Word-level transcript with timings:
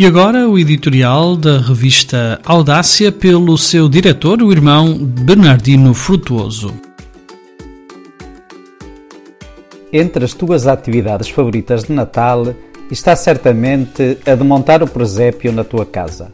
E 0.00 0.06
agora 0.06 0.48
o 0.48 0.58
editorial 0.58 1.36
da 1.36 1.58
revista 1.58 2.40
Audácia 2.46 3.12
pelo 3.12 3.58
seu 3.58 3.86
diretor, 3.86 4.40
o 4.40 4.50
irmão 4.50 4.96
Bernardino 4.96 5.92
Frutuoso. 5.92 6.72
Entre 9.92 10.24
as 10.24 10.32
tuas 10.32 10.66
atividades 10.66 11.28
favoritas 11.28 11.84
de 11.84 11.92
Natal 11.92 12.54
está 12.90 13.14
certamente 13.14 14.16
a 14.24 14.34
de 14.34 14.42
montar 14.42 14.82
o 14.82 14.88
presépio 14.88 15.52
na 15.52 15.64
tua 15.64 15.84
casa. 15.84 16.32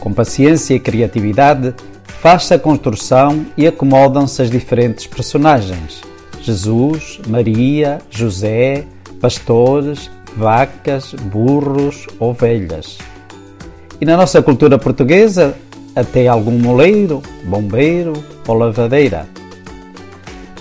Com 0.00 0.12
paciência 0.12 0.74
e 0.74 0.80
criatividade, 0.80 1.72
faz-se 2.20 2.52
a 2.52 2.58
construção 2.58 3.46
e 3.56 3.64
acomodam-se 3.64 4.42
as 4.42 4.50
diferentes 4.50 5.06
personagens: 5.06 6.00
Jesus, 6.42 7.20
Maria, 7.28 8.00
José, 8.10 8.84
pastores, 9.20 10.10
vacas, 10.38 11.12
burros, 11.14 12.06
ovelhas. 12.20 12.98
E 14.00 14.04
na 14.04 14.16
nossa 14.16 14.40
cultura 14.40 14.78
portuguesa, 14.78 15.56
até 15.94 16.28
algum 16.28 16.56
moleiro, 16.56 17.20
bombeiro 17.44 18.12
ou 18.46 18.54
lavadeira. 18.54 19.26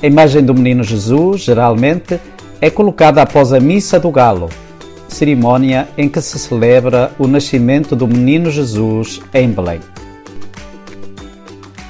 A 0.02 0.08
imagem 0.08 0.44
do 0.44 0.54
menino 0.54 0.84
Jesus, 0.84 1.42
geralmente, 1.42 2.20
é 2.60 2.72
colocada 2.72 3.22
após 3.22 3.54
a 3.54 3.60
Missa 3.60 4.00
do 4.00 4.10
Galo, 4.10 4.50
cerimónia 5.08 5.88
em 5.96 6.10
que 6.10 6.22
se 6.22 6.40
celebra 6.40 7.12
o 7.20 7.28
nascimento 7.28 7.96
do 7.96 8.08
menino 8.08 8.50
Jesus 8.50 9.22
em 9.32 9.50
Belém. 9.52 9.80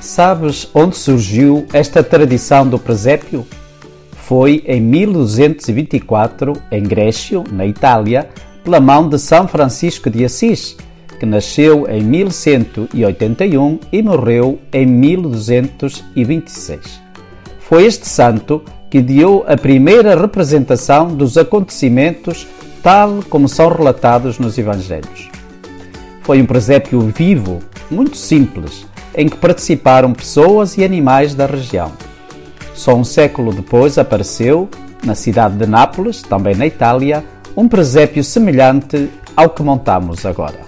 Sabes 0.01 0.69
onde 0.73 0.97
surgiu 0.97 1.65
esta 1.71 2.03
tradição 2.03 2.67
do 2.67 2.77
presépio? 2.77 3.47
Foi 4.27 4.63
em 4.67 4.79
1224, 4.81 6.53
em 6.69 6.83
Grécio, 6.83 7.45
na 7.49 7.65
Itália, 7.65 8.27
pela 8.61 8.81
mão 8.81 9.07
de 9.07 9.17
São 9.17 9.47
Francisco 9.47 10.09
de 10.09 10.25
Assis, 10.25 10.75
que 11.17 11.25
nasceu 11.25 11.87
em 11.89 12.03
1181 12.03 13.79
e 13.89 14.03
morreu 14.03 14.59
em 14.73 14.85
1226. 14.85 17.01
Foi 17.61 17.85
este 17.85 18.05
santo 18.05 18.61
que 18.91 19.01
deu 19.01 19.45
a 19.47 19.55
primeira 19.55 20.19
representação 20.19 21.15
dos 21.15 21.37
acontecimentos 21.37 22.45
tal 22.83 23.19
como 23.29 23.47
são 23.47 23.69
relatados 23.69 24.37
nos 24.37 24.57
Evangelhos. 24.57 25.29
Foi 26.23 26.41
um 26.41 26.45
presépio 26.45 26.99
vivo, 26.99 27.59
muito 27.89 28.17
simples, 28.17 28.85
em 29.15 29.29
que 29.29 29.37
participaram 29.37 30.11
pessoas 30.11 30.77
e 30.77 30.83
animais 30.83 31.33
da 31.33 31.45
região. 31.45 31.93
Só 32.77 32.95
um 32.95 33.03
século 33.03 33.51
depois 33.51 33.97
apareceu, 33.97 34.69
na 35.03 35.15
cidade 35.15 35.57
de 35.57 35.65
Nápoles, 35.65 36.21
também 36.21 36.55
na 36.55 36.67
Itália, 36.67 37.25
um 37.55 37.67
presépio 37.67 38.23
semelhante 38.23 39.09
ao 39.35 39.49
que 39.49 39.63
montamos 39.63 40.27
agora. 40.27 40.59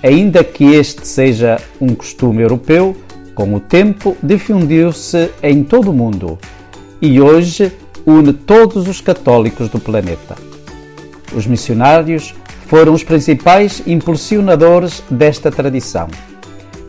Ainda 0.00 0.44
que 0.44 0.64
este 0.64 1.06
seja 1.08 1.60
um 1.80 1.92
costume 1.92 2.42
europeu, 2.42 2.96
com 3.34 3.52
o 3.52 3.58
tempo 3.58 4.16
difundiu-se 4.22 5.32
em 5.42 5.64
todo 5.64 5.90
o 5.90 5.92
mundo 5.92 6.38
e 7.02 7.20
hoje 7.20 7.72
une 8.06 8.32
todos 8.32 8.86
os 8.86 9.00
católicos 9.00 9.68
do 9.68 9.80
planeta. 9.80 10.36
Os 11.34 11.48
missionários 11.48 12.32
foram 12.68 12.94
os 12.94 13.02
principais 13.02 13.82
impulsionadores 13.88 15.02
desta 15.10 15.50
tradição. 15.50 16.06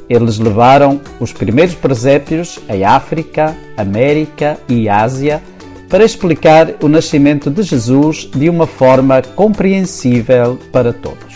Eles 0.09 0.37
levaram 0.37 1.01
os 1.19 1.33
primeiros 1.33 1.73
presépios 1.73 2.59
à 2.69 2.95
África, 2.95 3.55
América 3.75 4.57
e 4.69 4.87
Ásia 4.87 5.41
para 5.89 6.03
explicar 6.03 6.75
o 6.81 6.87
nascimento 6.87 7.49
de 7.49 7.63
Jesus 7.63 8.29
de 8.35 8.49
uma 8.49 8.67
forma 8.67 9.21
compreensível 9.35 10.59
para 10.71 10.93
todos. 10.93 11.33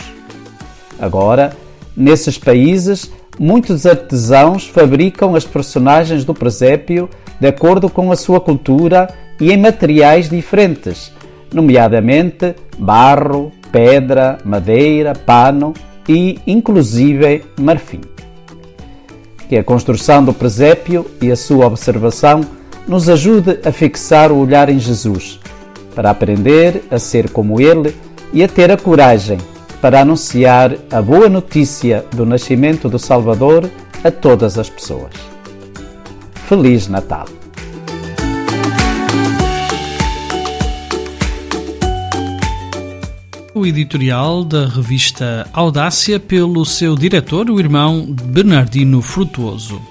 Agora, 0.99 1.55
nesses 1.95 2.37
países, 2.37 3.11
muitos 3.39 3.85
artesãos 3.85 4.67
fabricam 4.67 5.35
as 5.35 5.45
personagens 5.45 6.23
do 6.23 6.33
presépio 6.33 7.09
de 7.39 7.47
acordo 7.47 7.89
com 7.89 8.11
a 8.11 8.15
sua 8.15 8.39
cultura 8.39 9.07
e 9.39 9.51
em 9.51 9.57
materiais 9.57 10.29
diferentes, 10.29 11.11
nomeadamente 11.53 12.53
barro, 12.77 13.51
pedra, 13.71 14.37
madeira, 14.43 15.13
pano 15.13 15.73
e, 16.07 16.37
inclusive, 16.45 17.43
marfim 17.57 18.01
que 19.49 19.57
a 19.57 19.63
construção 19.63 20.23
do 20.23 20.31
presépio 20.31 21.05
e 21.19 21.31
a 21.31 21.35
sua 21.35 21.65
observação 21.65 22.41
nos 22.87 23.09
ajude 23.09 23.59
a 23.65 23.71
fixar 23.71 24.31
o 24.31 24.37
olhar 24.37 24.69
em 24.69 24.79
Jesus, 24.79 25.39
para 25.93 26.11
aprender 26.11 26.83
a 26.89 26.99
ser 26.99 27.31
como 27.31 27.59
Ele 27.59 27.93
e 28.31 28.43
a 28.43 28.47
ter 28.47 28.71
a 28.71 28.77
coragem 28.77 29.39
para 29.81 30.01
anunciar 30.01 30.75
a 30.91 31.01
boa 31.01 31.29
notícia 31.29 32.05
do 32.11 32.25
nascimento 32.25 32.89
do 32.89 32.99
Salvador 32.99 33.69
a 34.03 34.11
todas 34.11 34.57
as 34.57 34.69
pessoas. 34.69 35.13
Feliz 36.47 36.87
Natal! 36.87 37.38
O 43.59 43.65
editorial 43.65 44.45
da 44.45 44.65
revista 44.67 45.45
Audácia 45.51 46.17
pelo 46.17 46.63
seu 46.63 46.95
diretor, 46.95 47.49
o 47.49 47.59
irmão 47.59 48.05
Bernardino 48.09 49.01
Frutuoso. 49.01 49.81